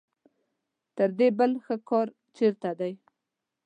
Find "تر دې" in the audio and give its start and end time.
0.95-1.27